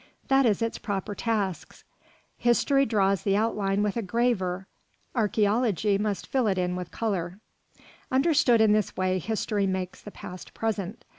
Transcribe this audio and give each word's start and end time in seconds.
That 0.29 0.47
is 0.47 0.63
its 0.63 0.79
proper 0.79 1.13
task. 1.13 1.83
History 2.35 2.87
draws 2.87 3.21
the 3.21 3.35
outline 3.37 3.83
with 3.83 3.95
a 3.97 4.01
graver, 4.01 4.65
archæology 5.15 5.99
must 5.99 6.25
fill 6.25 6.47
it 6.47 6.57
in 6.57 6.75
with 6.75 6.89
colour. 6.89 7.39
Understood 8.11 8.61
in 8.61 8.71
this 8.71 8.97
way, 8.97 9.19
history 9.19 9.67
makes 9.67 10.01
the 10.01 10.09
past 10.09 10.55
present. 10.55 11.05